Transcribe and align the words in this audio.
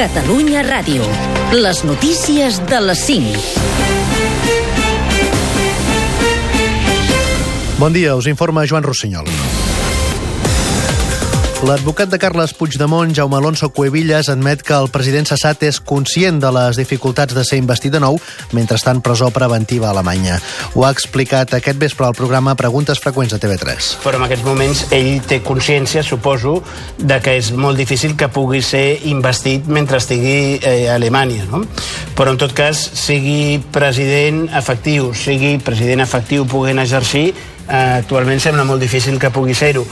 Catalunya 0.00 0.62
Ràdio. 0.64 1.04
Les 1.52 1.82
notícies 1.84 2.56
de 2.70 2.78
les 2.80 3.02
5. 3.04 3.36
Bon 7.76 7.92
dia, 7.92 8.16
us 8.16 8.24
informa 8.32 8.64
Joan 8.64 8.80
Rossinyol. 8.88 9.28
L'advocat 11.60 12.08
de 12.08 12.16
Carles 12.16 12.54
Puigdemont, 12.56 13.10
Jaume 13.12 13.36
Alonso 13.36 13.68
Cuevillas, 13.68 14.30
admet 14.32 14.62
que 14.64 14.72
el 14.72 14.86
president 14.88 15.26
cessat 15.28 15.60
és 15.68 15.76
conscient 15.84 16.38
de 16.40 16.48
les 16.56 16.78
dificultats 16.80 17.36
de 17.36 17.44
ser 17.44 17.58
investit 17.60 17.92
de 17.92 18.00
nou 18.00 18.16
mentre 18.56 18.78
està 18.80 18.94
en 18.96 19.02
presó 19.04 19.28
preventiva 19.28 19.90
a 19.90 19.92
Alemanya. 19.92 20.38
Ho 20.72 20.86
ha 20.88 20.92
explicat 20.96 21.52
aquest 21.58 21.76
vespre 21.82 22.08
al 22.08 22.16
programa 22.16 22.56
Preguntes 22.56 23.02
Freqüents 23.04 23.36
de 23.36 23.40
TV3. 23.44 23.90
Però 24.06 24.16
en 24.16 24.24
aquests 24.24 24.46
moments 24.48 24.82
ell 24.96 25.20
té 25.28 25.42
consciència, 25.44 26.00
suposo, 26.00 26.62
de 26.96 27.20
que 27.20 27.36
és 27.36 27.52
molt 27.52 27.76
difícil 27.76 28.16
que 28.16 28.32
pugui 28.32 28.64
ser 28.64 29.04
investit 29.12 29.68
mentre 29.68 30.00
estigui 30.00 30.56
eh, 30.64 30.88
a 30.88 30.96
Alemanya. 30.96 31.44
No? 31.52 31.66
Però, 32.16 32.32
en 32.32 32.40
tot 32.40 32.56
cas, 32.56 32.80
sigui 33.04 33.60
president 33.68 34.46
efectiu, 34.48 35.12
sigui 35.12 35.58
president 35.60 36.08
efectiu 36.08 36.48
puguin 36.48 36.80
exercir, 36.80 37.34
actualment 37.70 38.40
sembla 38.42 38.64
molt 38.66 38.82
difícil 38.82 39.18
que 39.22 39.30
pugui 39.30 39.54
ser-ho. 39.54 39.84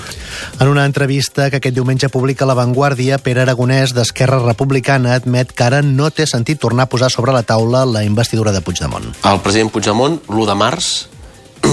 En 0.59 0.69
una 0.69 0.85
entrevista 0.89 1.49
que 1.51 1.61
aquest 1.61 1.77
diumenge 1.77 2.11
publica 2.11 2.47
La 2.47 2.57
Vanguardia, 2.59 3.19
Pere 3.23 3.45
Aragonès, 3.45 3.95
d'Esquerra 3.95 4.41
Republicana, 4.43 5.15
admet 5.15 5.53
que 5.55 5.67
ara 5.67 5.83
no 5.83 6.11
té 6.11 6.27
sentit 6.27 6.59
tornar 6.59 6.89
a 6.89 6.91
posar 6.91 7.11
sobre 7.15 7.33
la 7.33 7.45
taula 7.47 7.85
la 7.87 8.03
investidura 8.05 8.53
de 8.53 8.61
Puigdemont. 8.61 9.07
El 9.23 9.41
president 9.45 9.71
Puigdemont, 9.71 10.19
l'1 10.29 10.51
de 10.51 10.59
març, 10.59 10.91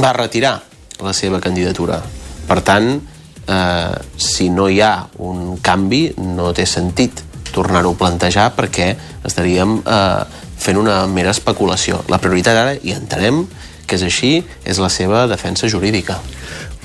va 0.01 0.13
retirar 0.13 0.59
la 1.01 1.13
seva 1.13 1.41
candidatura. 1.41 2.01
Per 2.45 2.61
tant, 2.61 2.99
eh, 3.47 3.93
si 4.17 4.49
no 4.49 4.69
hi 4.69 4.81
ha 4.81 5.07
un 5.17 5.57
canvi, 5.57 6.13
no 6.17 6.53
té 6.53 6.65
sentit 6.65 7.23
tornar-ho 7.55 7.93
a 7.95 7.97
plantejar 7.97 8.51
perquè 8.55 8.95
estaríem 9.25 9.79
eh, 9.81 10.23
fent 10.57 10.77
una 10.77 11.05
mera 11.07 11.31
especulació. 11.31 12.03
La 12.11 12.19
prioritat 12.21 12.57
ara, 12.57 12.75
i 12.75 12.93
entenem 12.95 13.45
que 13.85 13.99
és 13.99 14.05
així, 14.05 14.33
és 14.65 14.81
la 14.81 14.89
seva 14.89 15.25
defensa 15.31 15.69
jurídica. 15.71 16.19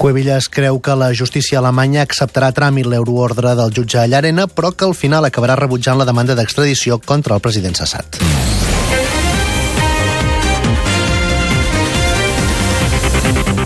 Cuevillas 0.00 0.48
creu 0.48 0.80
que 0.80 0.96
la 0.96 1.10
justícia 1.12 1.58
alemanya 1.60 2.04
acceptarà 2.06 2.48
a 2.48 2.56
tràmit 2.56 2.88
l'euroordre 2.88 3.52
del 3.58 3.74
jutge 3.76 4.06
Llarena, 4.08 4.46
però 4.48 4.72
que 4.72 4.88
al 4.88 4.96
final 4.96 5.28
acabarà 5.28 5.58
rebutjant 5.60 6.00
la 6.00 6.08
demanda 6.08 6.38
d'extradició 6.38 7.02
contra 7.04 7.36
el 7.36 7.44
president 7.44 7.76
cessat. 7.76 8.22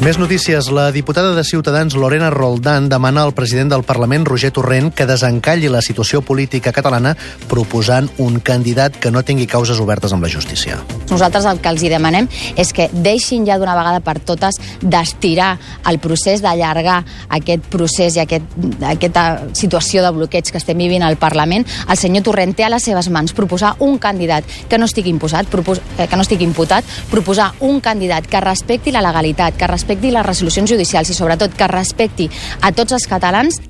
Més 0.02 0.18
notícies. 0.18 0.66
La 0.74 0.90
diputada 0.92 1.34
de 1.34 1.44
Ciutadans, 1.44 1.94
Lorena 1.94 2.28
Roldán, 2.28 2.88
demana 2.90 3.22
al 3.22 3.32
president 3.32 3.70
del 3.70 3.84
Parlament, 3.86 4.26
Roger 4.26 4.50
Torrent, 4.50 4.90
que 4.92 5.06
desencalli 5.06 5.70
la 5.70 5.80
situació 5.80 6.20
política 6.20 6.72
catalana 6.74 7.14
proposant 7.48 8.10
un 8.18 8.40
candidat 8.44 8.98
que 9.00 9.12
no 9.14 9.22
tingui 9.24 9.46
causes 9.46 9.78
obertes 9.80 10.12
amb 10.12 10.26
la 10.26 10.28
justícia. 10.28 10.80
Nosaltres 11.08 11.46
el 11.46 11.60
que 11.62 11.70
els 11.70 11.84
hi 11.84 11.92
demanem 11.92 12.28
és 12.60 12.72
que 12.74 12.88
deixin 12.92 13.46
ja 13.46 13.56
d'una 13.56 13.76
vegada 13.78 14.02
per 14.04 14.18
totes 14.18 14.58
d'estirar 14.82 15.54
el 15.88 16.00
procés, 16.02 16.42
d'allargar 16.42 16.98
aquest 17.38 17.64
procés 17.72 18.18
i 18.18 18.24
aquest, 18.24 18.58
aquesta 18.90 19.24
situació 19.54 20.04
de 20.04 20.12
bloqueig 20.18 20.50
que 20.50 20.60
estem 20.60 20.84
vivint 20.84 21.06
al 21.06 21.16
Parlament. 21.22 21.64
El 21.88 22.00
senyor 22.00 22.26
Torrent 22.26 22.56
té 22.58 22.66
a 22.66 22.72
les 22.74 22.84
seves 22.84 23.08
mans 23.14 23.32
proposar 23.32 23.76
un 23.78 23.96
candidat 24.02 24.44
que 24.68 24.76
no 24.76 24.90
estigui 24.90 25.14
imposat, 25.14 25.48
propos, 25.48 25.80
eh, 25.96 26.08
que 26.10 26.16
no 26.16 26.26
estigui 26.26 26.44
imputat, 26.44 26.84
proposar 27.14 27.52
un 27.60 27.80
candidat 27.80 28.26
que 28.28 28.44
respecti 28.44 28.92
la 28.92 29.04
legalitat, 29.04 29.56
que 29.56 29.66
respecti 29.70 29.83
les 29.88 30.26
resolucions 30.26 30.70
judicials 30.70 31.10
i 31.10 31.14
sobretot 31.14 31.54
que 31.54 31.68
respecti 31.68 32.30
a 32.60 32.72
tots 32.72 32.92
els 32.92 33.06
catalans 33.06 33.60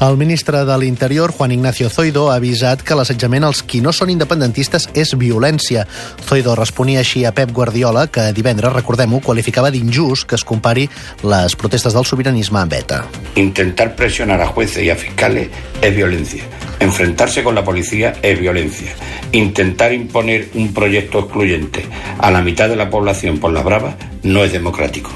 el 0.00 0.16
ministre 0.16 0.64
de 0.64 0.78
l'Interior, 0.78 1.32
Juan 1.32 1.52
Ignacio 1.52 1.88
Zoido, 1.88 2.30
ha 2.30 2.36
avisat 2.36 2.82
que 2.84 2.96
l'assetjament 2.98 3.46
als 3.46 3.62
qui 3.64 3.80
no 3.80 3.92
són 3.96 4.10
independentistes 4.12 4.88
és 4.94 5.14
violència. 5.18 5.86
Zoido 6.28 6.54
responia 6.58 7.00
així 7.00 7.24
a 7.24 7.32
Pep 7.36 7.52
Guardiola, 7.56 8.06
que 8.12 8.28
divendres, 8.36 8.74
recordem-ho, 8.74 9.22
qualificava 9.24 9.72
d'injust 9.72 10.28
que 10.28 10.36
es 10.36 10.44
compari 10.44 10.88
les 11.24 11.56
protestes 11.56 11.96
del 11.96 12.04
sobiranisme 12.04 12.60
amb 12.60 12.76
ETA. 12.76 13.02
Intentar 13.36 13.94
presionar 13.96 14.40
a 14.40 14.46
jueces 14.46 14.84
y 14.84 14.90
a 14.90 14.96
fiscales 14.96 15.48
es 15.80 15.96
violencia. 15.96 16.44
Enfrentarse 16.78 17.42
con 17.42 17.54
la 17.54 17.64
policía 17.64 18.14
es 18.22 18.38
violencia. 18.38 18.92
Intentar 19.32 19.92
imponer 19.92 20.50
un 20.54 20.74
proyecto 20.74 21.20
excluyente 21.20 21.86
a 22.18 22.30
la 22.30 22.42
mitad 22.42 22.68
de 22.68 22.76
la 22.76 22.90
población 22.90 23.38
por 23.38 23.52
la 23.52 23.62
brava 23.62 23.96
no 24.22 24.44
es 24.44 24.52
democrático. 24.52 25.10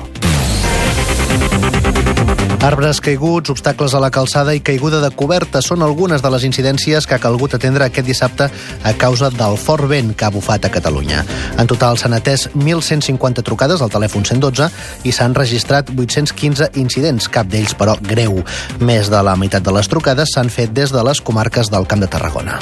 Arbres 2.60 2.98
caiguts, 3.00 3.48
obstacles 3.48 3.94
a 3.96 4.00
la 4.04 4.10
calçada 4.12 4.52
i 4.52 4.60
caiguda 4.60 4.98
de 5.00 5.08
coberta 5.16 5.62
són 5.64 5.80
algunes 5.80 6.20
de 6.20 6.28
les 6.34 6.44
incidències 6.44 7.06
que 7.08 7.16
ha 7.16 7.22
calgut 7.22 7.54
atendre 7.56 7.86
aquest 7.86 8.04
dissabte 8.04 8.50
a 8.84 8.92
causa 9.00 9.30
del 9.32 9.56
fort 9.56 9.88
vent 9.88 10.12
que 10.12 10.28
ha 10.28 10.32
bufat 10.34 10.68
a 10.68 10.72
Catalunya. 10.74 11.22
En 11.56 11.70
total 11.70 11.96
s'han 11.96 12.18
atès 12.18 12.50
1.150 12.52 13.46
trucades 13.48 13.80
al 13.80 13.92
telèfon 13.96 14.28
112 14.28 14.68
i 15.08 15.16
s'han 15.16 15.38
registrat 15.40 15.88
815 15.96 16.68
incidents, 16.84 17.32
cap 17.32 17.48
d'ells, 17.48 17.72
però, 17.72 17.96
greu. 17.96 18.42
Més 18.84 19.08
de 19.08 19.24
la 19.24 19.38
meitat 19.40 19.64
de 19.64 19.72
les 19.72 19.88
trucades 19.88 20.36
s'han 20.36 20.52
fet 20.52 20.76
des 20.76 20.92
de 20.92 21.08
les 21.08 21.24
comarques 21.24 21.72
del 21.72 21.88
Camp 21.88 22.04
de 22.04 22.12
Tarragona. 22.12 22.60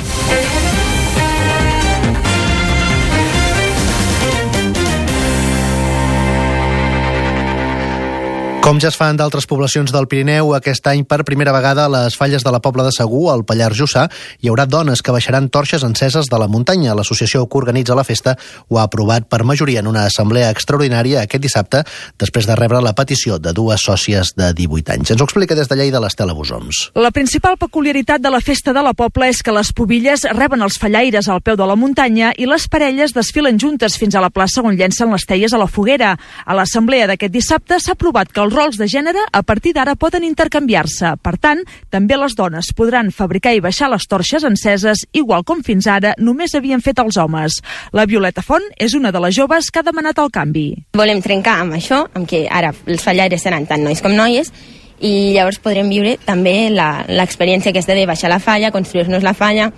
Com 8.69 8.77
ja 8.77 8.91
es 8.93 8.99
fa 9.01 9.07
en 9.09 9.17
d'altres 9.17 9.47
poblacions 9.49 9.89
del 9.95 10.05
Pirineu, 10.13 10.51
aquest 10.53 10.85
any 10.91 11.01
per 11.09 11.23
primera 11.25 11.55
vegada 11.57 11.87
a 11.87 11.89
les 11.89 12.19
falles 12.21 12.43
de 12.45 12.51
la 12.53 12.59
Pobla 12.61 12.85
de 12.85 12.91
Segur, 12.93 13.31
al 13.33 13.47
Pallars 13.49 13.79
Jussà, 13.79 14.03
hi 14.45 14.51
haurà 14.51 14.67
dones 14.69 15.01
que 15.01 15.15
baixaran 15.15 15.47
torxes 15.49 15.87
enceses 15.87 16.29
de 16.29 16.37
la 16.37 16.51
muntanya. 16.53 16.93
L'associació 16.93 17.47
que 17.49 17.57
organitza 17.57 17.97
la 17.97 18.05
festa 18.05 18.35
ho 18.69 18.77
ha 18.77 18.83
aprovat 18.85 19.25
per 19.25 19.47
majoria 19.49 19.81
en 19.81 19.89
una 19.89 20.03
assemblea 20.05 20.51
extraordinària 20.53 21.23
aquest 21.23 21.47
dissabte, 21.47 21.81
després 22.21 22.45
de 22.45 22.59
rebre 22.61 22.83
la 22.85 22.93
petició 22.93 23.39
de 23.41 23.55
dues 23.57 23.87
sòcies 23.89 24.35
de 24.37 24.51
18 24.53 24.93
anys. 24.99 25.15
Ens 25.15 25.25
ho 25.25 25.31
explica 25.31 25.57
des 25.57 25.73
de 25.73 25.81
Lleida 25.81 26.05
l'Estela 26.05 26.37
Bosoms. 26.37 26.91
La 26.93 27.09
principal 27.11 27.57
peculiaritat 27.57 28.21
de 28.21 28.35
la 28.37 28.43
festa 28.45 28.77
de 28.77 28.85
la 28.85 28.93
Pobla 28.93 29.31
és 29.33 29.41
que 29.41 29.57
les 29.57 29.73
pobilles 29.73 30.27
reben 30.37 30.61
els 30.61 30.77
fallaires 30.77 31.31
al 31.33 31.41
peu 31.41 31.57
de 31.57 31.71
la 31.73 31.79
muntanya 31.87 32.35
i 32.37 32.45
les 32.45 32.69
parelles 32.69 33.17
desfilen 33.17 33.57
juntes 33.57 33.97
fins 33.97 34.13
a 34.13 34.21
la 34.21 34.29
plaça 34.29 34.61
on 34.61 34.77
llencen 34.77 35.09
les 35.17 35.25
teies 35.25 35.57
a 35.57 35.65
la 35.65 35.73
foguera. 35.73 36.19
A 36.45 36.61
l'assemblea 36.61 37.09
d'aquest 37.09 37.33
dissabte 37.33 37.81
s'ha 37.81 37.97
aprovat 37.97 38.29
que 38.29 38.45
els 38.45 38.58
rols 38.59 38.79
de 38.81 38.89
gènere 38.91 39.23
a 39.31 39.43
partir 39.47 39.73
d'ara 39.77 39.95
poden 39.95 40.25
intercanviar-se. 40.27 41.15
Per 41.23 41.35
tant, 41.39 41.61
també 41.95 42.19
les 42.19 42.35
dones 42.35 42.73
podran 42.75 43.13
fabricar 43.15 43.55
i 43.55 43.63
baixar 43.63 43.91
les 43.93 44.07
torxes 44.11 44.45
enceses, 44.49 45.05
igual 45.15 45.45
com 45.47 45.63
fins 45.63 45.87
ara 45.87 46.17
només 46.19 46.57
havien 46.59 46.83
fet 46.83 46.99
els 46.99 47.21
homes. 47.21 47.61
La 47.95 48.09
Violeta 48.11 48.43
Font 48.43 48.67
és 48.77 48.97
una 48.99 49.13
de 49.15 49.23
les 49.23 49.37
joves 49.37 49.71
que 49.71 49.81
ha 49.81 49.87
demanat 49.87 50.19
el 50.19 50.33
canvi. 50.35 50.67
Volem 50.99 51.23
trencar 51.23 51.61
amb 51.63 51.79
això, 51.79 52.03
amb 52.19 52.27
que 52.29 52.47
ara 52.51 52.75
els 52.87 53.05
fallaires 53.05 53.47
seran 53.47 53.69
tant 53.71 53.85
nois 53.87 54.03
com 54.03 54.17
noies, 54.17 54.51
i 54.99 55.35
llavors 55.37 55.61
podrem 55.63 55.91
viure 55.93 56.17
també 56.27 56.73
l'experiència 56.75 57.71
aquesta 57.71 57.95
de 57.95 58.09
baixar 58.11 58.33
la 58.33 58.43
falla, 58.43 58.73
construir-nos 58.75 59.23
la 59.23 59.37
falla, 59.39 59.71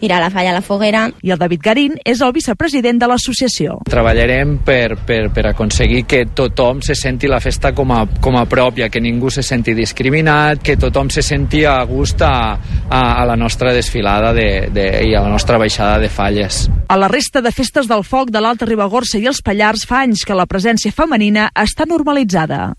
tirar 0.00 0.20
la 0.20 0.30
falla 0.30 0.52
a 0.52 0.56
la 0.58 0.62
foguera. 0.62 1.06
I 1.22 1.32
el 1.34 1.40
David 1.40 1.62
Garín 1.64 1.96
és 2.04 2.20
el 2.22 2.32
vicepresident 2.36 3.00
de 3.00 3.08
l'associació. 3.10 3.80
Treballarem 3.88 4.56
per, 4.66 4.96
per, 5.06 5.20
per 5.34 5.46
aconseguir 5.50 6.04
que 6.08 6.24
tothom 6.36 6.82
se 6.84 6.94
senti 6.98 7.30
la 7.30 7.40
festa 7.40 7.72
com 7.76 7.92
a, 7.92 8.04
com 8.22 8.38
a 8.38 8.46
pròpia, 8.48 8.90
que 8.92 9.02
ningú 9.02 9.30
se 9.32 9.44
senti 9.46 9.74
discriminat, 9.74 10.62
que 10.62 10.78
tothom 10.80 11.10
se 11.10 11.24
senti 11.24 11.64
a 11.64 11.78
gust 11.88 12.22
a, 12.22 12.36
a, 12.88 13.02
a 13.22 13.26
la 13.26 13.36
nostra 13.36 13.72
desfilada 13.74 14.32
de, 14.36 14.68
de, 14.72 14.86
i 15.08 15.14
a 15.14 15.22
la 15.24 15.32
nostra 15.32 15.58
baixada 15.58 15.98
de 16.02 16.08
falles. 16.12 16.66
A 16.88 16.96
la 16.96 17.10
resta 17.10 17.42
de 17.42 17.52
festes 17.52 17.88
del 17.90 18.04
foc 18.06 18.30
de 18.30 18.42
l'Alta 18.42 18.68
Ribagorça 18.68 19.18
i 19.18 19.26
els 19.26 19.42
Pallars 19.42 19.86
fa 19.88 20.04
anys 20.06 20.24
que 20.26 20.36
la 20.36 20.46
presència 20.46 20.94
femenina 20.94 21.50
està 21.54 21.88
normalitzada. 21.88 22.74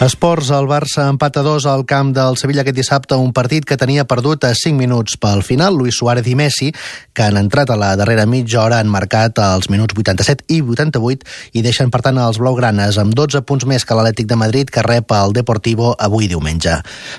Esports, 0.00 0.48
el 0.56 0.64
Barça 0.64 1.10
empata 1.12 1.42
2 1.44 1.66
al 1.68 1.82
camp 1.84 2.14
del 2.16 2.38
Sevilla 2.40 2.62
aquest 2.62 2.78
dissabte, 2.78 3.18
un 3.20 3.34
partit 3.36 3.66
que 3.68 3.76
tenia 3.76 4.06
perdut 4.08 4.46
a 4.48 4.54
5 4.56 4.72
minuts 4.72 5.18
pel 5.20 5.42
final. 5.44 5.74
Luis 5.76 5.98
Suárez 6.00 6.24
i 6.24 6.32
Messi, 6.40 6.70
que 7.12 7.26
han 7.26 7.36
entrat 7.36 7.68
a 7.68 7.76
la 7.76 7.90
darrera 8.00 8.24
mitja 8.24 8.62
hora, 8.62 8.78
han 8.80 8.88
marcat 8.88 9.36
els 9.44 9.68
minuts 9.68 9.92
87 9.92 10.46
i 10.56 10.62
88 10.64 11.52
i 11.52 11.60
deixen, 11.60 11.90
per 11.92 12.00
tant, 12.06 12.16
els 12.16 12.40
blaugranes 12.40 12.96
amb 12.96 13.12
12 13.12 13.42
punts 13.44 13.66
més 13.68 13.84
que 13.84 13.98
l'Atlètic 13.98 14.30
de 14.30 14.38
Madrid, 14.40 14.70
que 14.72 14.86
rep 14.86 15.12
el 15.12 15.36
Deportivo 15.36 15.92
avui 15.92 16.30
diumenge. 16.32 16.78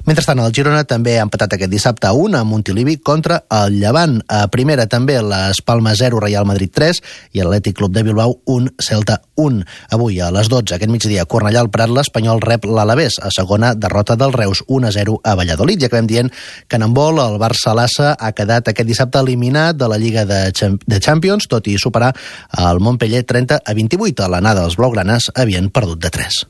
Mentrestant, 0.10 0.42
el 0.42 0.50
Girona 0.50 0.82
també 0.90 1.20
ha 1.20 1.28
empatat 1.28 1.54
aquest 1.60 1.70
dissabte 1.70 2.10
a 2.10 2.16
1 2.18 2.42
a 2.42 2.44
Montilivi 2.50 2.98
contra 2.98 3.44
el 3.62 3.78
Llevant. 3.78 4.24
A 4.26 4.48
primera 4.50 4.90
també 4.90 5.20
les 5.22 5.62
Palmes 5.62 6.02
0, 6.02 6.18
Real 6.26 6.50
Madrid 6.50 6.74
3 6.74 7.04
i 7.38 7.46
l'Atlètic 7.46 7.78
Club 7.78 7.94
de 7.94 8.08
Bilbao 8.10 8.40
1, 8.50 8.74
Celta 8.82 9.22
1. 9.38 9.70
Avui 9.94 10.18
a 10.18 10.34
les 10.34 10.50
12, 10.50 10.74
aquest 10.74 10.90
migdia, 10.90 11.30
Cornellà 11.30 11.62
al 11.62 11.70
Prat, 11.70 11.94
l'Espanyol 11.94 12.42
rep 12.42 12.71
l'Alavés, 12.74 13.20
a 13.22 13.30
segona 13.34 13.74
derrota 13.76 14.16
del 14.20 14.34
Reus 14.34 14.64
1-0 14.68 15.18
a 15.24 15.36
Valladolid. 15.36 15.82
Ja 15.82 15.92
acabem 15.92 16.08
dient 16.10 16.32
que 16.68 16.80
en 16.80 16.94
vol 16.96 17.22
el 17.24 17.38
Barça-Lassa 17.42 18.16
ha 18.18 18.32
quedat 18.38 18.72
aquest 18.72 18.90
dissabte 18.90 19.22
eliminat 19.22 19.78
de 19.78 19.90
la 19.92 20.00
Lliga 20.02 20.26
de, 20.26 20.42
de 20.52 21.00
Champions, 21.00 21.48
tot 21.52 21.68
i 21.68 21.78
superar 21.82 22.14
el 22.58 22.80
Montpellier 22.80 23.24
30 23.28 23.62
a 23.66 23.78
28. 23.78 24.26
A 24.26 24.32
l'anada, 24.32 24.66
els 24.66 24.78
blaugranes 24.80 25.32
havien 25.36 25.70
perdut 25.70 26.02
de 26.02 26.10
3. 26.10 26.42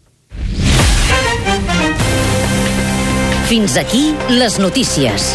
Fins 3.52 3.76
aquí 3.76 4.14
les 4.30 4.60
notícies. 4.64 5.34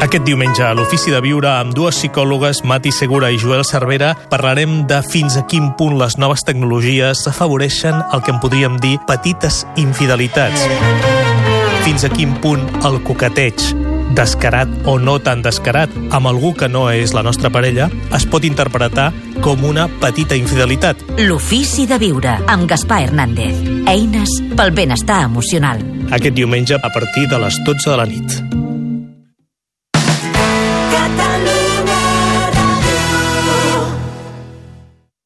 Aquest 0.00 0.24
diumenge 0.24 0.64
a 0.64 0.72
l'Ofici 0.72 1.12
de 1.12 1.18
Viure 1.20 1.50
amb 1.50 1.74
dues 1.76 1.98
psicòlogues, 2.00 2.62
Mati 2.64 2.88
Segura 2.88 3.28
i 3.28 3.36
Joel 3.38 3.66
Cervera, 3.68 4.14
parlarem 4.32 4.86
de 4.88 5.02
fins 5.04 5.36
a 5.36 5.42
quin 5.44 5.74
punt 5.76 5.98
les 6.00 6.16
noves 6.16 6.40
tecnologies 6.48 7.26
afavoreixen 7.28 7.98
el 8.00 8.22
que 8.24 8.32
en 8.32 8.40
podríem 8.40 8.78
dir 8.80 8.96
petites 9.06 9.66
infidelitats. 9.76 10.64
Fins 11.84 12.08
a 12.08 12.10
quin 12.12 12.32
punt 12.40 12.64
el 12.88 12.96
coqueteig, 13.04 13.60
descarat 14.16 14.72
o 14.88 14.96
no 14.98 15.18
tan 15.20 15.44
descarat, 15.44 15.92
amb 16.16 16.30
algú 16.30 16.54
que 16.56 16.70
no 16.72 16.86
és 16.90 17.12
la 17.12 17.22
nostra 17.26 17.52
parella, 17.52 17.90
es 18.16 18.24
pot 18.24 18.46
interpretar 18.48 19.10
com 19.44 19.66
una 19.68 19.84
petita 20.00 20.38
infidelitat. 20.38 21.04
L'Ofici 21.20 21.84
de 21.90 22.00
Viure 22.00 22.38
amb 22.48 22.64
Gaspar 22.72 23.02
Hernández. 23.04 23.60
Eines 23.84 24.32
pel 24.56 24.72
benestar 24.72 25.26
emocional. 25.28 25.84
Aquest 26.10 26.40
diumenge 26.40 26.80
a 26.80 26.88
partir 26.88 27.28
de 27.28 27.44
les 27.44 27.60
12 27.68 27.92
de 27.92 28.00
la 28.00 28.08
nit. 28.08 28.49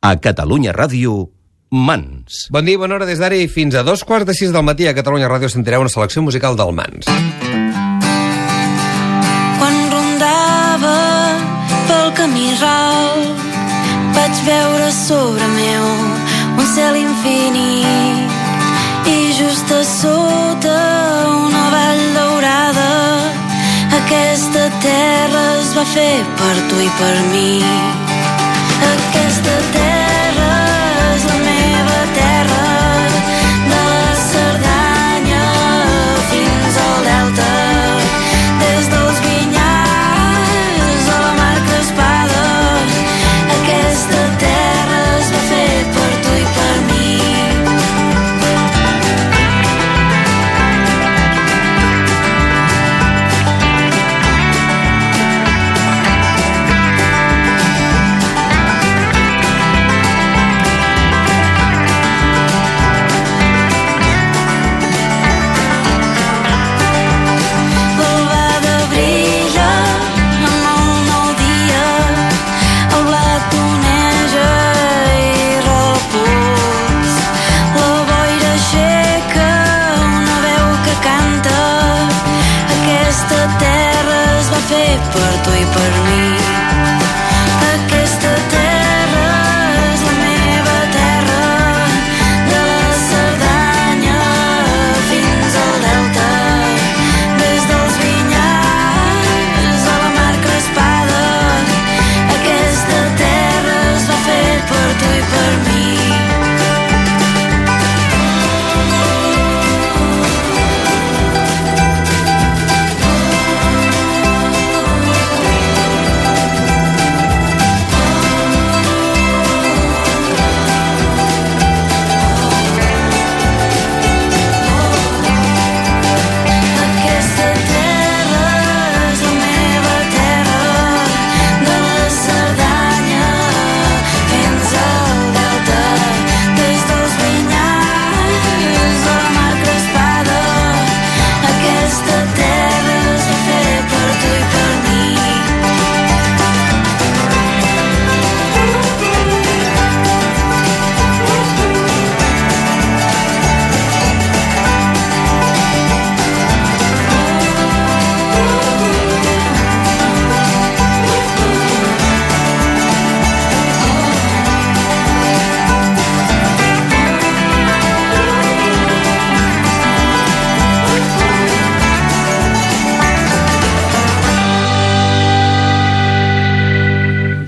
A 0.05 0.21
Catalunya 0.21 0.77
Ràdio, 0.77 1.31
Mans. 1.73 2.53
Bon 2.53 2.67
dia, 2.69 2.77
bona 2.77 2.99
hora 2.99 3.07
des 3.09 3.17
d'ara 3.23 3.39
i 3.41 3.47
fins 3.49 3.73
a 3.73 3.81
dos 3.83 4.05
quarts 4.05 4.29
de 4.29 4.35
sis 4.37 4.51
del 4.53 4.67
matí 4.69 4.85
a 4.85 4.93
Catalunya 4.93 5.31
Ràdio 5.33 5.49
sentireu 5.49 5.81
una 5.81 5.89
selecció 5.89 6.21
musical 6.21 6.59
del 6.61 6.77
Mans. 6.77 7.09
Quan 9.57 9.77
rondava 9.95 10.93
pel 11.89 12.13
camí 12.21 12.53
ral 12.61 13.25
vaig 14.19 14.45
veure 14.51 14.93
sobre 14.93 15.49
meu 15.57 15.89
un 16.61 16.67
cel 16.75 17.01
infinit 17.01 18.29
i 19.09 19.19
just 19.41 19.73
a 19.73 19.81
sota 19.89 20.79
una 21.33 21.65
vall 21.79 22.05
daurada 22.21 22.93
aquesta 24.03 24.69
terra 24.85 25.45
es 25.65 25.73
va 25.81 25.89
fer 25.97 26.15
per 26.37 26.57
tu 26.69 26.77
i 26.91 26.93
per 27.01 27.15
mi 27.33 27.51
aquesta 28.93 29.57
terra 29.73 29.94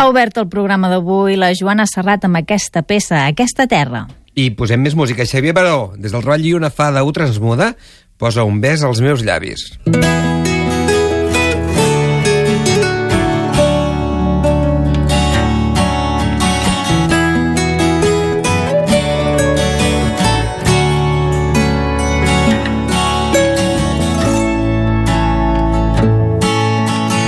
Obert 0.07 0.37
el 0.39 0.47
programa 0.47 0.87
d'avui 0.87 1.35
la 1.35 1.49
Joana 1.59 1.83
Serrat 1.91 2.29
amb 2.29 2.39
aquesta 2.39 2.85
peça, 2.87 3.25
aquesta 3.27 3.67
terra. 3.67 4.05
I 4.39 4.53
posem 4.55 4.79
més 4.79 4.95
música. 4.95 5.27
Xavier 5.27 5.57
Baró, 5.57 5.97
des 5.99 6.15
del 6.15 6.23
treball 6.23 6.47
i 6.47 6.55
una 6.55 6.71
fada 6.71 7.03
u 7.03 7.11
transmuda, 7.17 7.73
posa 8.15 8.47
un 8.47 8.61
bes 8.63 8.87
als 8.87 9.03
meus 9.03 9.27
llavis. 9.27 9.67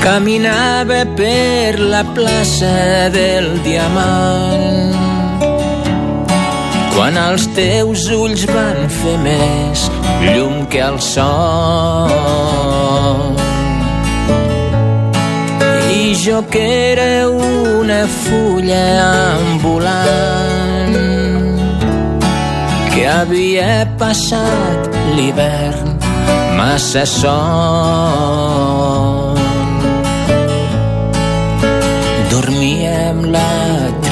Caminava 0.02 1.05
per 1.19 1.78
la 1.81 2.05
plaça 2.14 3.11
del 3.12 3.59
Diamant 3.67 4.99
quan 6.99 7.14
els 7.14 7.45
teus 7.55 8.09
ulls 8.11 8.43
van 8.50 8.88
fer 8.90 9.14
més 9.23 9.85
llum 10.25 10.67
que 10.67 10.81
el 10.83 10.99
sol. 10.99 12.11
I 15.95 16.11
jo 16.19 16.40
que 16.50 16.64
era 16.90 17.31
una 17.31 18.00
fulla 18.17 18.83
ambulant 19.38 20.99
que 22.90 23.07
havia 23.07 23.87
passat 24.02 24.90
l'hivern 25.14 25.95
massa 26.59 27.07
son. 27.07 28.19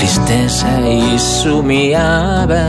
Tristesa 0.06 0.72
i 0.86 1.18
somiava 1.18 2.60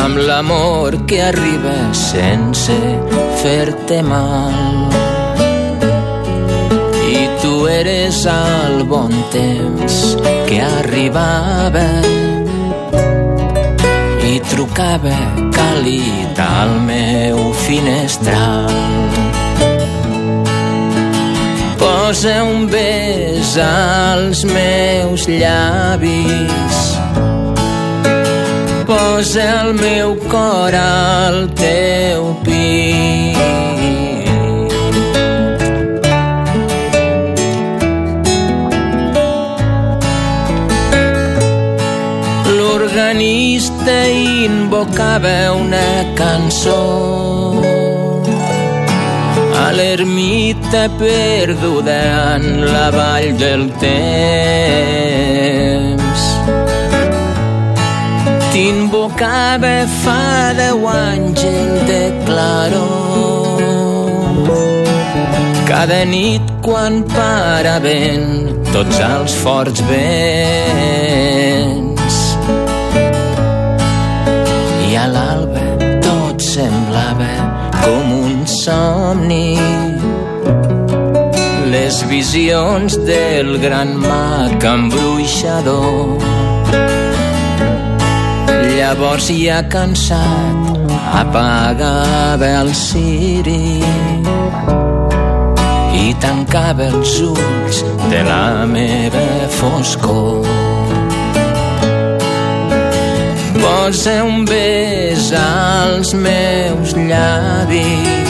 amb 0.00 0.16
l'amor 0.16 0.96
que 1.04 1.18
arriba 1.26 1.74
sense 1.92 2.76
fer-te 3.42 4.00
mal. 4.00 4.96
I 7.04 7.20
tu 7.42 7.52
eres 7.68 8.24
el 8.32 8.86
bon 8.94 9.12
temps 9.36 10.00
que 10.48 10.62
arribava 10.80 11.88
trucava 14.50 15.16
càlid 15.54 16.40
al 16.48 16.78
meu 16.88 17.50
finestral. 17.66 19.43
Posa 22.04 22.44
un 22.44 22.66
bes 22.66 23.56
als 23.56 24.44
meus 24.44 25.24
llavis 25.26 26.78
posa 28.84 29.44
el 29.62 29.72
meu 29.72 30.12
cor 30.28 30.74
al 30.76 31.48
teu 31.56 32.36
pit. 32.44 33.40
L'organista 42.52 43.96
invocava 44.44 45.54
una 45.56 45.88
cançó 46.20 47.23
l'ermita 49.74 50.88
perduda 50.98 52.36
en 52.36 52.44
la 52.72 52.90
vall 52.90 53.36
del 53.38 53.72
temps. 53.82 56.22
T'invocava 58.52 59.76
fa 60.02 60.52
deu 60.60 60.80
anys 60.90 61.42
de 61.90 62.02
claror. 62.26 63.62
Cada 65.70 66.02
nit 66.14 66.44
quan 66.62 66.94
paraven 67.16 68.22
tots 68.72 68.96
els 69.10 69.32
forts 69.42 69.80
vents. 69.90 71.93
Somni. 78.64 79.58
Les 81.72 81.96
visions 82.08 82.96
del 83.08 83.58
gran 83.64 83.90
mag 84.00 84.64
embruixador. 84.74 86.22
Llavors 88.74 89.28
ja 89.30 89.60
cansat 89.74 90.64
apagava 91.20 92.50
el 92.62 92.72
ciri 92.74 93.82
i 95.94 96.06
tancava 96.24 96.88
els 96.92 97.14
ulls 97.28 97.82
de 98.10 98.22
la 98.30 98.66
meva 98.74 99.26
foscor. 99.60 100.48
Posa 103.60 104.18
un 104.24 104.44
bes 104.48 105.32
als 105.44 106.14
meus 106.26 106.96
llavis 107.08 108.23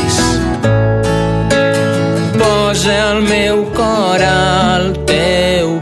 el 3.11 3.23
meu 3.23 3.65
cor 3.77 4.23
al 4.23 4.93
teu 5.07 5.81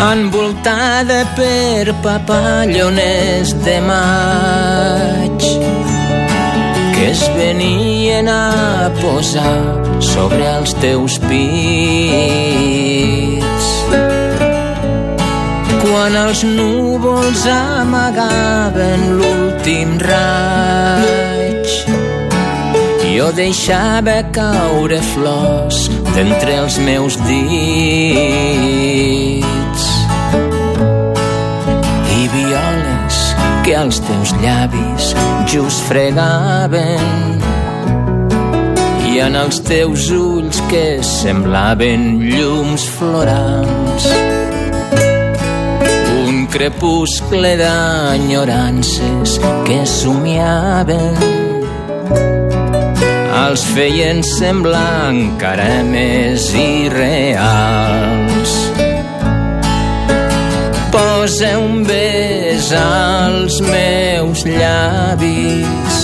envoltada 0.00 1.26
per 1.34 1.92
papallones 2.02 3.52
de 3.64 3.80
maig 3.82 5.42
que 6.94 7.10
es 7.10 7.22
venien 7.34 8.28
a 8.30 8.90
posar 9.00 10.02
sobre 10.02 10.46
els 10.58 10.74
teus 10.82 11.18
pits. 11.26 13.66
Quan 15.82 16.18
els 16.22 16.44
núvols 16.46 17.46
amagaven 17.54 19.06
l'últim 19.18 19.96
raig, 20.02 21.66
jo 23.14 23.30
deixava 23.34 24.20
caure 24.34 25.00
flors 25.14 25.88
d'entre 26.14 26.60
els 26.64 26.78
meus 26.86 27.18
dits 27.26 29.27
que 33.68 33.76
als 33.76 34.00
teus 34.00 34.32
llavis 34.40 35.14
just 35.46 35.82
fregaven. 35.84 37.36
I 39.10 39.20
en 39.26 39.36
els 39.36 39.60
teus 39.60 40.08
ulls 40.14 40.56
que 40.70 41.02
semblaven 41.04 42.16
llums 42.22 42.88
florals. 42.96 44.08
Un 46.24 46.48
crepuscle 46.48 47.52
d'enyorances 47.60 49.36
que 49.68 49.84
somiaven. 49.84 51.20
Els 53.44 53.62
feien 53.76 54.24
semblar 54.24 55.12
encara 55.12 55.84
més 55.92 56.54
irreals. 56.56 58.52
Posa 61.18 61.58
un 61.58 61.82
bes 61.82 62.72
als 62.72 63.60
meus 63.60 64.44
llavis. 64.44 65.96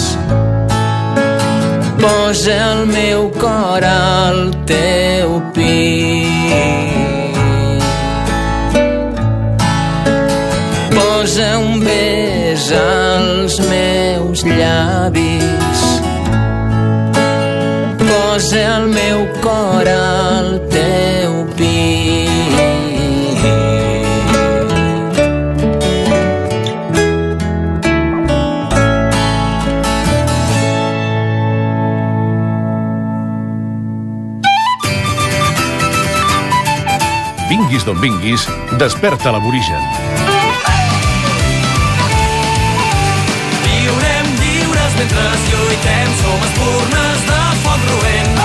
Posa 2.01 2.57
el 2.73 2.87
meu 2.87 3.31
cor 3.31 3.85
al 3.85 4.51
teu 4.67 5.41
pit. 5.55 6.59
Posa 10.91 11.59
un 11.59 11.79
bes 11.79 12.73
als 12.73 13.61
meus 13.71 14.43
llavis. 14.43 15.81
Posa 18.03 18.63
el 18.79 18.89
meu 18.89 19.29
cor 19.41 19.87
al 19.89 20.59
teu 20.59 20.74
D'on 37.85 37.99
vinguis, 38.01 38.47
desperta 38.81 39.29
l'aborigen. 39.31 39.83
Viurem 43.65 44.31
lliures 44.41 44.95
mentre 44.97 45.25
lluitem, 45.51 46.15
som 46.23 46.47
espurnes 46.47 47.27
de 47.29 47.43
foc 47.67 47.85
roent. 47.91 48.41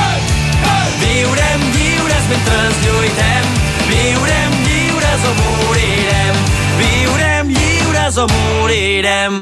Viurem 1.05 1.63
lliures 1.77 2.27
mentre 2.33 2.59
lluitem, 2.83 3.47
viurem 3.87 4.59
lliures 4.67 5.25
o 5.31 5.33
morirem. 5.39 6.43
Viurem 6.83 7.55
lliures 7.55 8.19
o 8.19 8.27
morirem. 8.35 9.41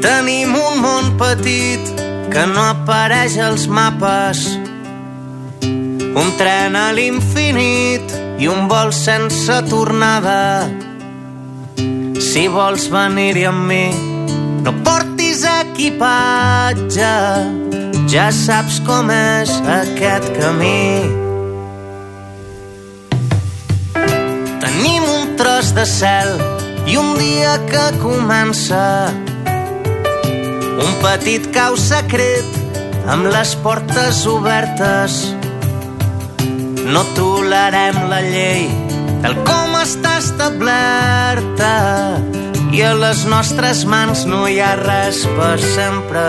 Tenim 0.00 0.56
un 0.56 0.80
món 0.80 1.16
petit 1.20 1.99
que 2.30 2.46
no 2.46 2.62
apareix 2.62 3.36
als 3.42 3.66
mapes. 3.66 4.44
Un 6.20 6.28
tren 6.38 6.76
a 6.78 6.90
l'infinit 6.94 8.14
i 8.38 8.48
un 8.50 8.68
vol 8.70 8.92
sense 8.94 9.56
tornada. 9.70 10.68
Si 12.30 12.46
vols 12.52 12.86
venir-hi 12.92 13.46
amb 13.50 13.66
mi, 13.70 13.86
no 14.64 14.74
portis 14.86 15.42
equipatge. 15.50 17.14
Ja 18.10 18.28
saps 18.34 18.78
com 18.86 19.10
és 19.14 19.50
aquest 19.78 20.30
camí. 20.38 20.84
Tenim 24.62 25.10
un 25.16 25.34
tros 25.38 25.74
de 25.74 25.86
cel 25.86 26.38
i 26.86 26.96
un 26.98 27.12
dia 27.18 27.58
que 27.70 27.84
comença 28.02 28.84
un 30.80 30.96
petit 31.02 31.46
cau 31.54 31.76
secret 31.80 32.58
amb 33.10 33.28
les 33.32 33.54
portes 33.64 34.24
obertes. 34.30 35.20
No 36.90 37.04
tolerem 37.14 38.00
la 38.10 38.20
llei 38.24 38.66
tal 39.20 39.36
com 39.44 39.76
està 39.80 40.16
establerta 40.20 41.72
i 42.72 42.84
a 42.86 42.92
les 42.96 43.24
nostres 43.28 43.84
mans 43.84 44.24
no 44.30 44.46
hi 44.48 44.60
ha 44.64 44.74
res 44.80 45.24
per 45.36 45.56
sempre. 45.74 46.28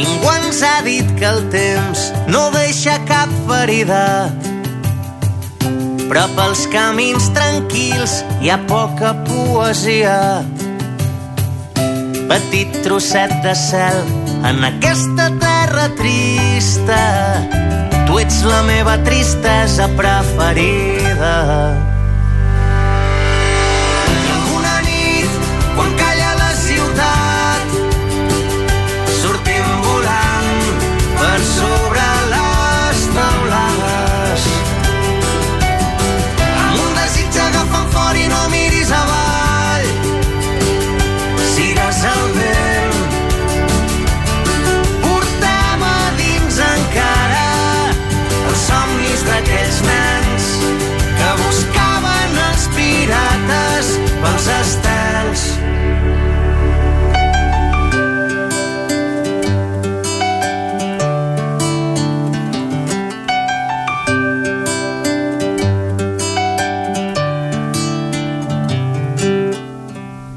Ningú 0.00 0.30
ens 0.32 0.62
ha 0.64 0.78
dit 0.80 1.04
que 1.18 1.26
el 1.28 1.42
temps 1.52 2.06
no 2.32 2.46
deixa 2.54 2.94
cap 3.04 3.28
ferida. 3.44 4.30
Però 6.08 6.22
pels 6.38 6.62
camins 6.72 7.26
tranquils 7.36 8.14
hi 8.40 8.48
ha 8.48 8.56
poca 8.70 9.12
poesia. 9.28 10.16
Petit 12.32 12.80
trosset 12.86 13.36
de 13.44 13.52
cel 13.66 14.00
en 14.48 14.64
aquesta 14.70 15.28
terra 15.44 15.90
trista. 16.00 17.04
Tu 18.08 18.24
ets 18.24 18.40
la 18.48 18.64
meva 18.72 18.96
tristesa 19.04 19.92
preferida. 20.00 21.36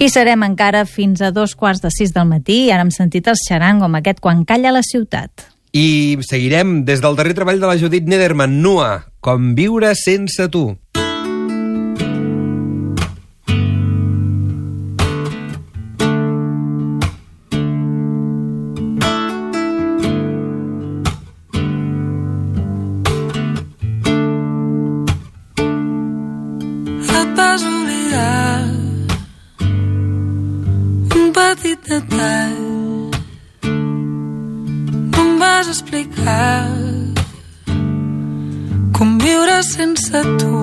I 0.04 0.10
serem 0.12 0.42
encara 0.44 0.82
fins 0.84 1.22
a 1.24 1.30
dos 1.32 1.54
quarts 1.56 1.80
de 1.80 1.88
sis 1.94 2.10
del 2.12 2.26
matí 2.28 2.66
i 2.66 2.72
ara 2.76 2.84
hem 2.84 2.90
sentit 2.92 3.30
el 3.32 3.38
xarango 3.40 3.86
amb 3.88 4.02
aquest 4.02 4.18
Quan 4.20 4.42
calla 4.44 4.74
la 4.76 4.82
ciutat. 4.84 5.46
I 5.72 6.20
seguirem 6.28 6.82
des 6.84 7.00
del 7.00 7.16
darrer 7.16 7.32
treball 7.38 7.62
de 7.62 7.70
la 7.70 7.78
Judit 7.80 8.10
Nederman, 8.12 8.58
Nua, 8.60 9.06
Com 9.24 9.54
viure 9.56 9.94
sense 9.96 10.50
tu. 10.52 10.66
Com 39.04 39.18
viure 39.20 39.56
sense 39.68 40.20
tu. 40.40 40.60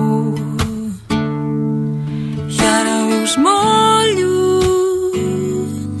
I 2.55 2.59
ara 2.75 2.95
vius 3.09 3.35
molt 3.45 4.09
lluny 4.17 5.99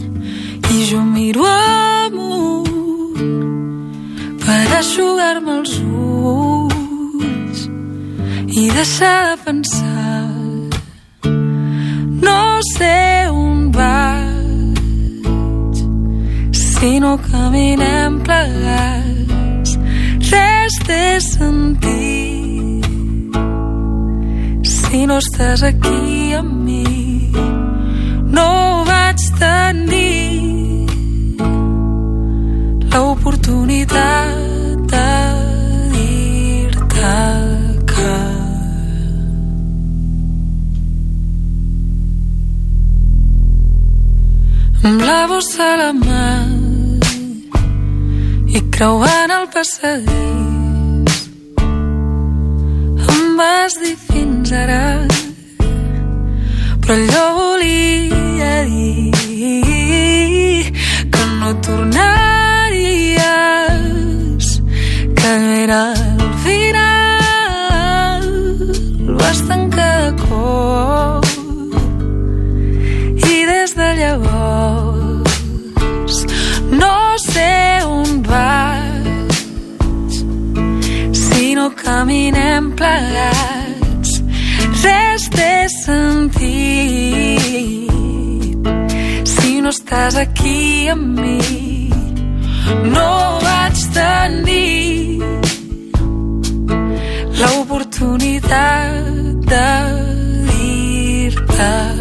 i 0.73 0.77
jo 0.89 1.01
miro 1.09 1.45
amunt 1.45 2.71
per 4.41 4.63
aixugar-me 4.79 5.51
els 5.59 5.73
ulls 5.83 7.59
i 8.57 8.65
deixar 8.77 9.19
de 9.27 9.35
pensar. 9.45 10.25
No 12.25 12.41
sé 12.71 12.97
on 13.43 13.69
vaig 13.77 15.75
si 16.63 16.91
no 17.05 17.13
caminem 17.29 18.11
plegats 18.25 19.77
res 20.33 20.75
té 20.87 21.03
sentit 21.29 21.80
no 25.07 25.17
estàs 25.17 25.63
aquí 25.63 26.33
amb 26.37 26.53
mi. 26.65 27.31
No 28.35 28.49
vaig 28.87 29.21
tenir 29.39 30.21
l'oportunitat 32.91 34.31
de 34.93 35.11
dir-te 35.93 37.17
que 37.91 38.15
amb 44.87 45.01
la 45.09 45.21
bossa 45.31 45.65
a 45.73 45.79
la 45.81 45.91
mà 46.03 46.29
i 48.57 48.59
creuant 48.75 49.31
el 49.39 49.45
passadís 49.55 51.19
em 53.09 53.21
vas 53.39 53.73
dir 53.83 54.10
ara 54.53 55.07
però 56.81 56.93
allò 56.93 57.33
volia 57.35 58.65
dir 58.65 60.71
que 61.13 61.23
no 61.39 61.49
tornaries 61.67 62.01
que 65.19 65.31
no 65.43 65.51
era 65.63 65.81
el 65.93 66.31
final. 66.43 68.23
Vas 69.19 69.39
tancar 69.47 70.01
cop 70.25 71.25
i 73.31 73.33
des 73.51 73.71
de 73.79 73.89
llavors 74.01 75.33
no 76.83 76.97
sé 77.31 77.53
on 77.85 78.09
vaig 78.31 80.11
si 81.23 81.43
no 81.55 81.65
caminem 81.85 82.63
plegats 82.75 83.60
té 85.35 85.53
sentit 85.73 86.41
si 89.33 89.51
no 89.63 89.69
estàs 89.75 90.15
aquí 90.25 90.89
amb 90.93 91.19
mi 91.19 91.39
no 92.95 93.11
vaig 93.45 93.77
tenir 93.95 95.21
l'oportunitat 97.39 99.03
de 99.51 99.71
dir-te 100.49 102.00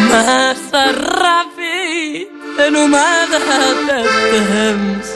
massa 0.10 0.86
ràpid 0.98 2.28
m'ha 2.92 3.12
dat 3.32 3.50
el 3.60 3.78
temps 4.32 5.08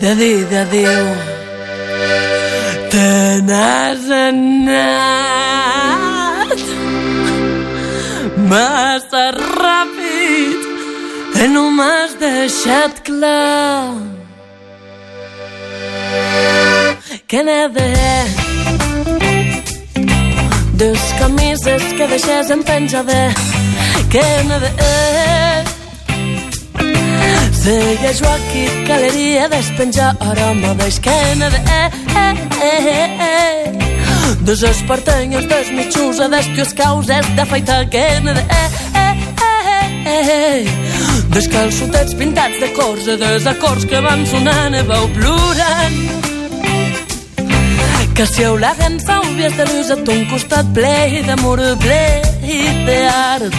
de 0.00 0.10
dir 0.20 0.40
d'adéu. 0.50 1.04
Te 2.92 3.10
n'has 3.48 4.04
anat 4.26 5.44
massa 8.50 9.24
ràpid 9.30 9.63
que 11.34 11.48
no 11.48 11.70
m'has 11.70 12.14
deixat 12.18 13.00
clar 13.06 13.94
que 17.28 17.42
n'he 17.42 17.68
Dos 20.80 21.02
camises 21.18 21.82
que 21.96 22.06
deixes 22.12 22.50
en 22.50 22.62
penjada 22.62 23.22
que 24.12 24.24
n'he 24.48 24.58
de 24.64 24.70
Segueixo 27.64 28.26
aquí, 28.36 28.64
galeria 28.86 29.48
despenjar 29.48 30.16
ara 30.20 30.48
mateix 30.62 30.98
que 30.98 31.18
n'he 31.38 31.48
de 31.54 31.60
Dos 34.44 34.62
espartenyos, 34.62 35.48
dos 35.48 35.68
mitjos, 35.76 36.18
d'estius 36.32 36.72
causes 36.74 37.24
d'afaitar 37.36 37.82
que 37.90 38.04
n'he 38.20 38.34
de 38.38 38.44
Dos 41.34 41.48
calçotets 41.50 42.14
pintats 42.14 42.60
de 42.62 42.68
cors 42.76 43.08
i 43.10 43.16
dos 43.18 43.46
acords 43.50 43.88
que 43.90 44.00
van 44.04 44.22
sonant 44.30 44.78
i 44.78 44.84
veu 44.86 45.10
plorant 45.18 45.98
que 48.14 48.24
si 48.30 48.44
heu 48.46 48.54
la 48.62 48.70
gent 48.78 49.00
s'hauries 49.02 49.56
de 49.58 49.64
luz 49.66 49.90
a 49.90 49.96
ton 50.06 50.20
costat 50.30 50.68
ple 50.76 51.22
d'amor, 51.26 51.58
ple 51.82 52.60
d'art. 52.86 53.58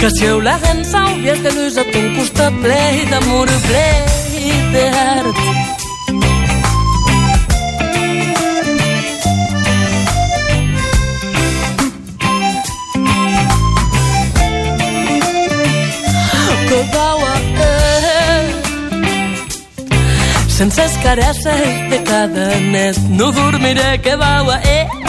Que 0.00 0.08
si 0.16 0.24
heu 0.30 0.40
la 0.40 0.56
gent 0.64 0.80
s'hauries 0.94 1.42
de 1.44 1.52
luz 1.58 1.76
a 1.76 1.84
ton 1.92 2.08
costat 2.16 2.56
ple 2.64 2.84
d'amor, 3.10 3.52
ple 3.68 3.88
d'art. 4.72 5.51
Sense 20.70 20.98
caresses 21.02 21.90
de 21.90 21.98
cada 22.04 22.46
net 22.60 22.96
no 23.18 23.32
dormiré 23.32 23.98
que 24.00 24.14
vau 24.14 24.48
a 24.48 24.58
eh, 24.62 24.86
eh, 24.86 25.01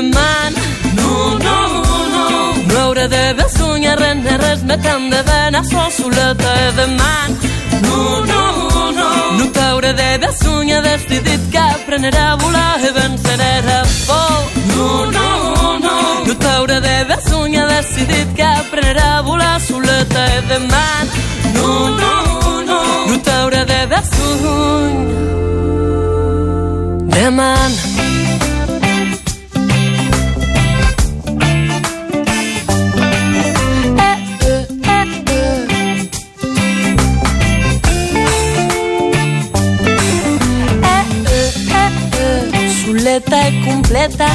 demà 0.00 0.50
no, 0.96 1.38
no, 1.46 1.56
no. 2.14 2.26
No 2.68 2.78
hauré 2.80 3.06
de 3.08 3.34
besonhar 3.38 3.98
res, 3.98 4.18
ni 4.24 4.36
res 4.42 4.62
me 4.68 4.76
tant 4.84 5.08
de 5.12 5.20
venar 5.28 5.64
sol 5.70 5.90
soleta 5.96 6.54
de 6.78 6.86
man 7.00 7.36
no, 7.84 7.98
no, 8.30 8.42
no. 8.98 9.08
No 9.38 9.46
t'hauré 9.56 9.92
de 10.00 10.08
besonhar 10.24 10.82
decidit 10.88 11.42
que 11.52 11.58
aprenderé 11.58 12.22
a 12.30 12.34
volar 12.42 12.80
i 12.88 12.92
venceré 12.98 13.52
la 13.68 13.80
por 14.08 14.40
no, 14.72 14.88
no, 15.16 15.28
no. 15.86 15.96
No 16.26 16.34
t'hauré 16.44 16.80
de 16.88 16.96
besonhar 17.12 17.68
decidit 17.74 18.34
que 18.36 18.46
aprenderé 18.60 19.06
a 19.16 19.20
volar. 19.20 19.60
Soleta 19.60 20.26
de 20.50 20.58
man 20.72 21.04
no, 21.54 21.68
no, 22.00 22.12
no 22.68 22.80
no. 23.06 23.18
t'hauré 23.26 23.64
de 23.72 23.80
besonhar 23.92 25.00
de 27.14 27.99
completa. 43.90 44.26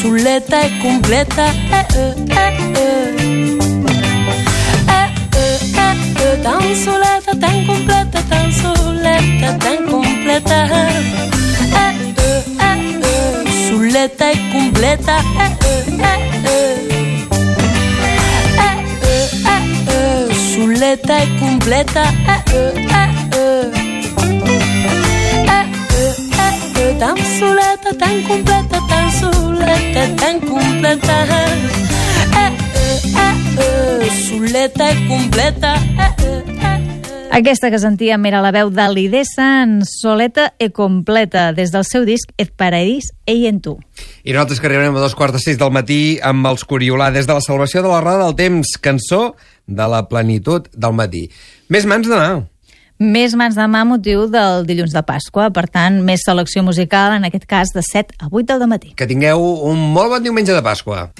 Zuleta 0.00 0.60
es 0.62 0.72
completa. 0.82 1.52
Tan 6.42 6.76
soleta, 6.76 7.38
tan 7.38 7.66
completa, 7.66 8.22
tan 8.22 8.52
soleta, 8.52 9.58
tan 9.58 9.86
completa. 9.90 10.88
Zuleta 13.68 14.30
es 14.30 14.38
completa. 14.52 15.22
Zuleta 20.54 21.22
es 21.22 21.40
completa. 21.40 22.12
Tan 26.98 27.16
soleta, 27.38 27.90
tan 27.98 28.22
completa, 28.22 28.78
tan 28.88 29.10
soleta, 29.12 30.16
tan 30.16 30.40
completa. 30.40 31.16
Eh, 31.24 31.72
eh, 32.38 32.52
eh, 33.16 34.06
eh. 34.06 34.10
Soleta 34.28 34.92
i 34.92 35.06
completa. 35.08 35.74
Eh, 35.74 36.14
eh, 36.22 36.42
eh. 36.48 37.28
Aquesta 37.34 37.70
que 37.72 37.80
sentíem 37.82 38.28
era 38.30 38.38
la 38.44 38.52
veu 38.54 38.70
de 38.70 38.86
l'Idessa 38.92 39.64
en 39.64 39.80
Soleta 39.82 40.52
e 40.62 40.70
Completa, 40.70 41.48
des 41.52 41.74
del 41.74 41.82
seu 41.82 42.06
disc 42.06 42.30
Et 42.38 42.52
Paradís, 42.54 43.10
ell 43.26 43.48
en 43.50 43.58
tu. 43.58 43.74
I 44.22 44.30
nosaltres 44.30 44.62
que 44.62 44.70
arribarem 44.70 44.94
a 44.94 45.02
dos 45.02 45.18
quarts 45.18 45.34
de 45.34 45.42
sis 45.42 45.58
del 45.58 45.74
matí 45.74 46.20
amb 46.22 46.46
els 46.46 46.62
Coriolà 46.62 47.10
des 47.10 47.26
de 47.26 47.34
la 47.34 47.42
celebració 47.42 47.82
de 47.82 47.90
la 47.90 48.00
Roda 48.06 48.28
del 48.28 48.38
Temps, 48.38 48.76
cançó 48.78 49.34
de 49.66 49.90
la 49.90 50.04
plenitud 50.06 50.70
del 50.70 50.94
matí. 50.94 51.26
Més 51.66 51.90
mans 51.90 52.06
d'anar. 52.06 52.53
Més 53.04 53.36
mans 53.38 53.56
de 53.56 53.66
mà 53.70 53.84
motiu 53.86 54.26
del 54.32 54.64
dilluns 54.68 54.94
de 54.96 55.04
Pasqua. 55.06 55.50
Per 55.54 55.66
tant, 55.70 56.00
més 56.02 56.24
selecció 56.26 56.64
musical, 56.66 57.14
en 57.18 57.28
aquest 57.28 57.46
cas 57.50 57.74
de 57.76 57.84
7 57.84 58.18
a 58.18 58.30
8 58.32 58.58
del 58.58 58.70
matí. 58.70 58.94
Que 58.96 59.08
tingueu 59.10 59.44
un 59.70 59.80
molt 59.94 60.16
bon 60.16 60.24
diumenge 60.24 60.56
de 60.56 60.64
Pasqua. 60.64 61.10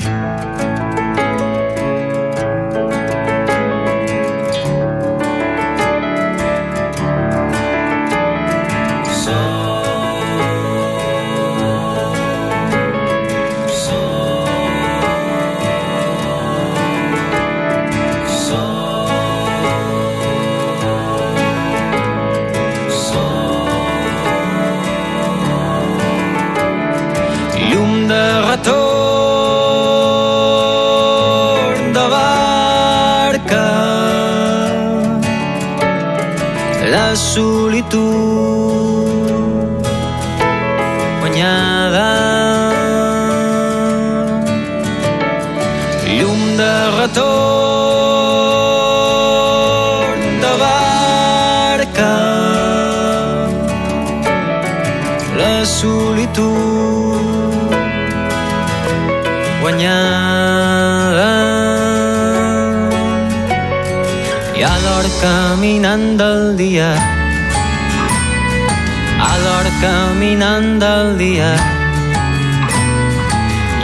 A 69.19 69.37
l'hora 69.43 69.73
caminant 69.81 70.79
del 70.79 71.17
dia. 71.17 71.51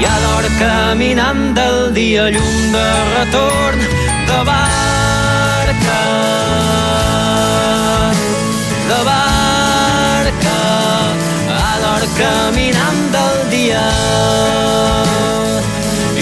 I 0.01 0.05
a 0.05 0.15
l'hora 0.23 0.51
caminant 0.59 1.55
del 1.55 1.93
dia 1.93 2.25
llum 2.35 2.73
de 2.75 2.89
retorn 3.17 3.81
de 4.29 4.39
barca. 4.51 6.01
De 8.91 9.01
barca. 9.11 10.59
A 11.69 11.73
l'hora 11.83 12.09
caminant 12.23 13.03
del 13.17 13.37
dia. 13.55 13.85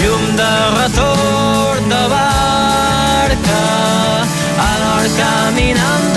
Llum 0.01 0.23
de 0.41 0.53
retorn 0.79 1.89
de 1.95 2.03
barca. 2.15 3.63
A 4.67 4.71
l'hora 4.83 5.11
caminant 5.23 6.08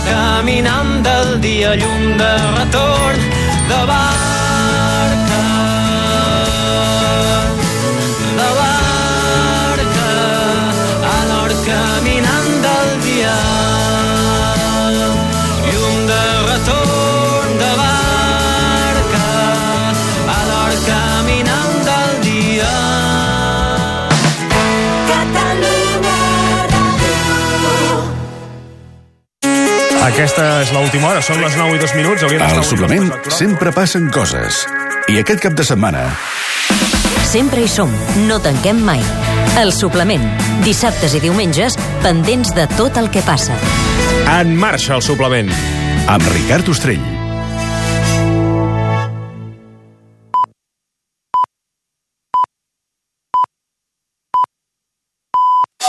caminant 0.00 1.02
del 1.04 1.40
dia 1.40 1.74
llum 1.76 2.16
de 2.18 2.32
retorn 2.58 3.20
de 3.68 3.80
Aquesta 30.14 30.42
és 30.62 30.68
l'última 30.70 31.08
hora, 31.10 31.20
són 31.26 31.40
les 31.42 31.56
9 31.58 31.74
i 31.74 31.80
2 31.82 31.94
minuts. 31.98 32.22
Al 32.38 32.60
suplement 32.62 33.08
sempre 33.34 33.72
passen 33.74 34.06
coses. 34.14 34.60
I 35.10 35.18
aquest 35.18 35.42
cap 35.42 35.56
de 35.58 35.66
setmana 35.66 36.04
Sempre 37.26 37.64
hi 37.64 37.70
som, 37.72 37.90
no 38.28 38.36
tanquem 38.38 38.78
mai. 38.86 39.02
El 39.58 39.72
suplement, 39.74 40.22
dissabtes 40.62 41.16
i 41.18 41.22
diumenges, 41.24 41.74
pendents 42.06 42.54
de 42.54 42.68
tot 42.76 43.02
el 43.02 43.10
que 43.10 43.24
passa. 43.26 43.58
En 44.38 44.54
marxa 44.54 44.94
el 44.94 45.02
suplement. 45.02 45.50
amb 46.06 46.30
Ricard 46.30 46.68
Ostrell. 46.68 47.13